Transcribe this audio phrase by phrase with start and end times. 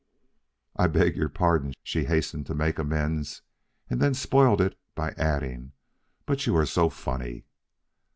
[0.75, 3.43] "I beg your pardon," she hastened to make amends,
[3.87, 5.73] and then spoiled it by adding,
[6.25, 7.45] "but you are so funny."